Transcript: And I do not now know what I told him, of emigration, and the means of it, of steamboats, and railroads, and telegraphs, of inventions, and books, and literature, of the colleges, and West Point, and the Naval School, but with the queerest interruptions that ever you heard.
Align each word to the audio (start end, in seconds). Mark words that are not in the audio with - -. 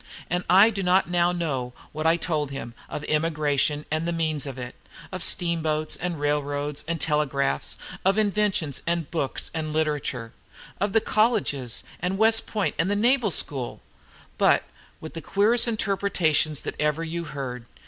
And 0.31 0.43
I 0.49 0.71
do 0.71 0.81
not 0.81 1.11
now 1.11 1.31
know 1.31 1.73
what 1.91 2.07
I 2.07 2.17
told 2.17 2.49
him, 2.49 2.73
of 2.89 3.03
emigration, 3.07 3.85
and 3.91 4.07
the 4.07 4.11
means 4.11 4.47
of 4.47 4.57
it, 4.57 4.73
of 5.11 5.21
steamboats, 5.21 5.95
and 5.95 6.19
railroads, 6.19 6.83
and 6.87 6.99
telegraphs, 6.99 7.77
of 8.03 8.17
inventions, 8.17 8.81
and 8.87 9.11
books, 9.11 9.51
and 9.53 9.71
literature, 9.73 10.33
of 10.79 10.93
the 10.93 11.01
colleges, 11.01 11.83
and 11.99 12.17
West 12.17 12.47
Point, 12.47 12.73
and 12.79 12.89
the 12.89 12.95
Naval 12.95 13.29
School, 13.29 13.79
but 14.39 14.63
with 14.99 15.13
the 15.13 15.21
queerest 15.21 15.67
interruptions 15.67 16.61
that 16.61 16.73
ever 16.81 17.03
you 17.03 17.25
heard. 17.25 17.67